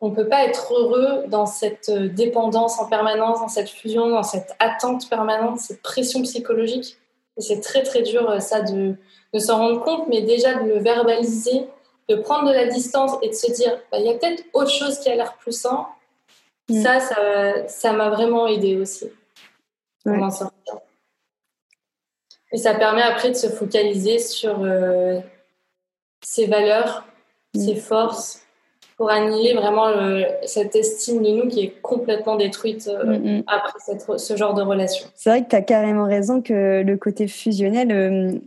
on 0.00 0.10
ne 0.10 0.14
peut 0.14 0.28
pas 0.28 0.44
être 0.44 0.72
heureux 0.74 1.24
dans 1.28 1.46
cette 1.46 1.90
dépendance 1.90 2.78
en 2.78 2.86
permanence, 2.88 3.40
dans 3.40 3.48
cette 3.48 3.68
fusion, 3.68 4.08
dans 4.08 4.22
cette 4.22 4.54
attente 4.58 5.08
permanente, 5.08 5.58
cette 5.58 5.82
pression 5.82 6.22
psychologique. 6.22 6.96
Et 7.36 7.40
c'est 7.40 7.60
très 7.60 7.82
très 7.82 8.02
dur 8.02 8.28
euh, 8.30 8.38
ça 8.38 8.60
de, 8.60 8.94
de 9.32 9.38
s'en 9.38 9.58
rendre 9.58 9.80
compte, 9.80 10.08
mais 10.08 10.22
déjà 10.22 10.54
de 10.54 10.68
le 10.68 10.78
verbaliser, 10.78 11.66
de 12.08 12.16
prendre 12.16 12.48
de 12.48 12.52
la 12.52 12.66
distance 12.66 13.12
et 13.22 13.28
de 13.28 13.34
se 13.34 13.50
dire, 13.52 13.72
bah, 13.90 13.98
il 13.98 14.06
y 14.06 14.08
a 14.08 14.14
peut-être 14.14 14.44
autre 14.52 14.70
chose 14.70 14.98
qui 14.98 15.08
a 15.08 15.16
l'air 15.16 15.34
plus 15.36 15.52
sain. 15.52 15.86
Mm. 16.68 16.82
Ça, 16.82 17.66
ça 17.68 17.92
m'a 17.92 18.10
vraiment 18.10 18.46
aidé 18.46 18.76
aussi 18.76 19.06
pour 20.04 20.14
m'en 20.14 20.30
sortir. 20.30 20.78
Et 22.52 22.56
ça 22.56 22.74
permet 22.74 23.02
après 23.02 23.30
de 23.30 23.34
se 23.34 23.48
focaliser 23.48 24.18
sur 24.18 24.62
euh, 24.62 25.20
ses 26.22 26.46
valeurs, 26.46 27.04
mm. 27.54 27.60
ses 27.60 27.76
forces, 27.76 28.44
pour 28.96 29.10
annihiler 29.10 29.54
vraiment 29.54 29.88
cette 30.46 30.76
estime 30.76 31.22
de 31.22 31.30
nous 31.30 31.48
qui 31.48 31.64
est 31.64 31.80
complètement 31.82 32.36
détruite 32.36 32.88
euh, 32.88 33.18
mm. 33.18 33.44
après 33.46 34.18
ce 34.18 34.36
genre 34.36 34.54
de 34.54 34.62
relation. 34.62 35.08
C'est 35.14 35.30
vrai 35.30 35.44
que 35.44 35.48
tu 35.48 35.56
as 35.56 35.62
carrément 35.62 36.06
raison 36.06 36.40
que 36.42 36.82
le 36.82 36.96
côté 36.96 37.26
fusionnel, 37.26 37.90
euh, 37.90 38.38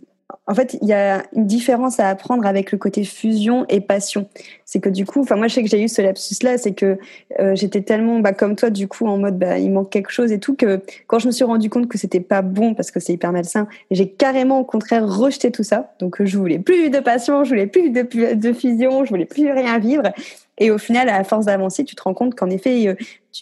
en 0.46 0.54
fait, 0.54 0.78
il 0.82 0.88
y 0.88 0.94
a 0.94 1.24
une 1.34 1.46
différence 1.46 2.00
à 2.00 2.10
apprendre 2.10 2.46
avec 2.46 2.74
le 2.74 2.78
côté 2.78 3.06
fusion 3.06 3.66
et 3.70 3.80
passion. 3.80 4.28
C'est 4.66 4.82
que 4.82 4.90
du 4.90 5.06
coup, 5.06 5.22
enfin 5.22 5.38
moi 5.38 5.48
je 5.48 5.56
sais 5.56 5.64
que 5.64 5.70
j'ai 5.70 5.82
eu 5.82 5.88
ce 5.88 6.02
lapsus-là, 6.02 6.58
c'est 6.58 6.74
que 6.74 6.98
euh, 7.40 7.56
j'étais 7.56 7.82
tellement, 7.82 8.20
bah, 8.20 8.34
comme 8.34 8.58
toi, 8.58 8.70
du 8.70 8.90
coup, 8.90 9.08
en 9.08 9.18
mode, 9.18 9.40
bah, 9.40 9.58
il 9.58 9.72
manque 9.72 9.90
quelque 9.90 10.12
chose 10.12 10.34
et 10.34 10.40
tout, 10.40 10.56
que 10.56 10.82
quand 11.08 11.20
je 11.20 11.28
me 11.28 11.32
suis 11.32 11.46
rendu 11.46 11.70
compte 11.70 11.88
que 11.88 11.98
c'était 11.98 12.20
pas 12.20 12.42
bon 12.42 12.74
parce 12.74 12.92
que 12.92 13.00
c'est 13.00 13.14
hyper 13.14 13.32
malsain, 13.32 13.68
j'ai 13.90 14.10
carrément 14.10 14.60
au 14.60 14.66
contraire 14.66 15.08
rejeté 15.08 15.50
tout 15.52 15.64
ça. 15.64 15.94
Donc 16.00 16.22
je 16.24 16.38
voulais 16.38 16.60
plus 16.60 16.90
de 16.90 17.00
passion, 17.00 17.46
je 17.46 17.50
voulais 17.50 17.68
plus 17.68 17.90
de, 17.90 18.54
fusion, 18.54 19.06
je 19.06 19.10
voulais 19.10 19.26
plus 19.26 19.50
rien 19.52 19.80
vivre. 19.80 20.12
Et 20.58 20.72
au 20.72 20.78
final, 20.78 21.08
à 21.08 21.24
force 21.24 21.46
d'avancer, 21.46 21.86
tu 21.86 21.96
te 21.96 22.04
rends 22.04 22.14
compte 22.14 22.36
qu'en 22.36 22.50
effet, 22.50 22.88
euh, 22.88 22.96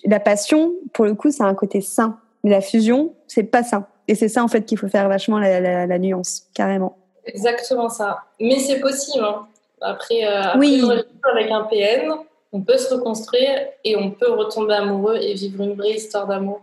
la 0.05 0.19
passion, 0.19 0.73
pour 0.93 1.05
le 1.05 1.15
coup, 1.15 1.31
c'est 1.31 1.43
un 1.43 1.55
côté 1.55 1.81
sain. 1.81 2.19
Mais 2.43 2.51
la 2.51 2.61
fusion, 2.61 3.13
c'est 3.27 3.43
pas 3.43 3.63
sain. 3.63 3.87
Et 4.07 4.15
c'est 4.15 4.29
ça, 4.29 4.43
en 4.43 4.47
fait, 4.47 4.63
qu'il 4.63 4.77
faut 4.77 4.87
faire 4.87 5.07
vachement 5.09 5.39
la, 5.39 5.99
nuance, 5.99 6.43
carrément. 6.53 6.97
Exactement 7.25 7.89
ça. 7.89 8.19
Mais 8.39 8.59
c'est 8.59 8.79
possible. 8.79 9.23
Hein. 9.23 9.47
Après, 9.81 10.25
euh, 10.25 10.57
oui. 10.57 10.83
avec 11.23 11.51
un 11.51 11.63
PN, 11.63 12.13
on 12.51 12.61
peut 12.61 12.77
se 12.77 12.93
reconstruire 12.93 13.67
et 13.83 13.95
on 13.95 14.11
peut 14.11 14.31
retomber 14.31 14.75
amoureux 14.75 15.17
et 15.17 15.33
vivre 15.33 15.63
une 15.63 15.73
vraie 15.73 15.91
histoire 15.91 16.27
d'amour. 16.27 16.61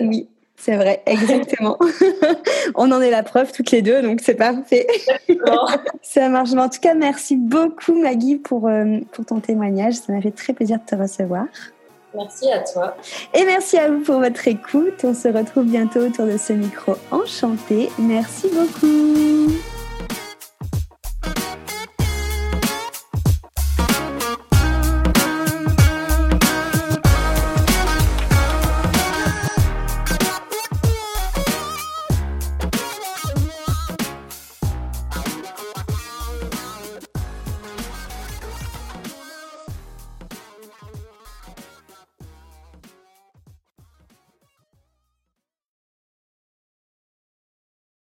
Oui, 0.00 0.28
c'est 0.56 0.76
vrai, 0.76 1.02
exactement. 1.04 1.78
on 2.74 2.90
en 2.92 3.00
est 3.00 3.10
la 3.10 3.22
preuve 3.22 3.52
toutes 3.52 3.70
les 3.70 3.82
deux, 3.82 4.00
donc 4.02 4.20
c'est 4.22 4.36
parfait. 4.36 4.86
ça 6.02 6.28
marche. 6.28 6.52
en 6.52 6.68
tout 6.68 6.80
cas, 6.80 6.94
merci 6.94 7.36
beaucoup 7.36 8.00
Maggie 8.00 8.36
pour, 8.36 8.68
euh, 8.68 9.00
pour 9.12 9.26
ton 9.26 9.40
témoignage. 9.40 9.94
Ça 9.94 10.12
m'a 10.12 10.20
fait 10.20 10.30
très 10.30 10.52
plaisir 10.52 10.78
de 10.78 10.84
te 10.84 10.94
recevoir. 10.94 11.44
Merci 12.14 12.50
à 12.50 12.60
toi. 12.60 12.96
Et 13.34 13.44
merci 13.44 13.76
à 13.76 13.90
vous 13.90 14.00
pour 14.00 14.20
votre 14.20 14.46
écoute. 14.46 15.04
On 15.04 15.14
se 15.14 15.28
retrouve 15.28 15.64
bientôt 15.64 16.00
autour 16.00 16.26
de 16.26 16.36
ce 16.36 16.52
micro 16.52 16.94
enchanté. 17.10 17.90
Merci 17.98 18.48
beaucoup. 18.48 19.73